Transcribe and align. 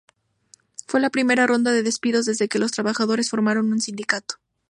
Fue 0.87 0.99
la 0.99 1.11
primera 1.11 1.45
ronda 1.45 1.71
de 1.71 1.83
despidos 1.83 2.25
desde 2.25 2.47
que 2.47 2.57
los 2.57 2.71
trabajadores 2.71 3.29
formaran 3.29 3.71
un 3.71 3.79
sindicato. 3.81 4.37